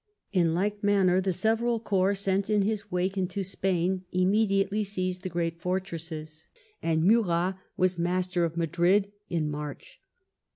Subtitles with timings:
[0.33, 5.29] In like manner the several corps sent in his wake into Spain immediately seized the
[5.29, 6.47] great' fortresses,
[6.81, 10.01] and Murat was master of Madrid in March.